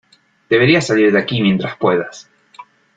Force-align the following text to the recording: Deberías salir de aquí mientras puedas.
Deberías 0.49 0.87
salir 0.87 1.11
de 1.13 1.19
aquí 1.19 1.43
mientras 1.43 1.77
puedas. 1.77 2.27